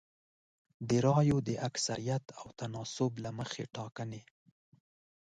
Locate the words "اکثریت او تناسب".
1.67-3.11